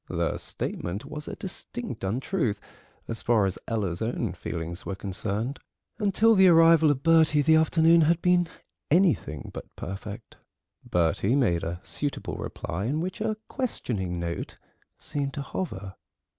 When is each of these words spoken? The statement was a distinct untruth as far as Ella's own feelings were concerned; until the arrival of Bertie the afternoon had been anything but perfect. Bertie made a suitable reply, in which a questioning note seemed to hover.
The 0.09 0.39
statement 0.39 1.05
was 1.05 1.27
a 1.27 1.35
distinct 1.35 2.03
untruth 2.03 2.59
as 3.07 3.21
far 3.21 3.45
as 3.45 3.59
Ella's 3.67 4.01
own 4.01 4.33
feelings 4.33 4.83
were 4.83 4.95
concerned; 4.95 5.59
until 5.99 6.33
the 6.33 6.47
arrival 6.47 6.89
of 6.89 7.03
Bertie 7.03 7.43
the 7.43 7.53
afternoon 7.53 8.01
had 8.01 8.19
been 8.19 8.47
anything 8.89 9.51
but 9.53 9.75
perfect. 9.75 10.37
Bertie 10.83 11.35
made 11.35 11.63
a 11.63 11.79
suitable 11.83 12.37
reply, 12.37 12.85
in 12.85 12.99
which 12.99 13.21
a 13.21 13.37
questioning 13.47 14.19
note 14.19 14.57
seemed 14.97 15.35
to 15.35 15.43
hover. 15.43 15.93